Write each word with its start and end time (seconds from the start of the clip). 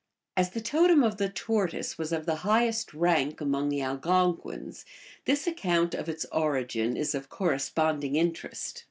as 0.35 0.49
the 0.49 0.61
totem 0.61 1.03
of 1.03 1.17
the 1.17 1.29
Tortoise 1.29 1.95
was 1.99 2.11
of 2.11 2.25
the 2.25 2.37
highest 2.37 2.91
rank 2.91 3.39
among 3.39 3.69
the 3.69 3.83
(Algonquins, 3.83 4.83
this 5.25 5.45
account 5.45 5.93
of 5.93 6.09
its 6.09 6.25
origin 6.31 6.97
is 6.97 7.13
of 7.13 7.29
corresponding 7.29 8.15
interest. 8.15 8.79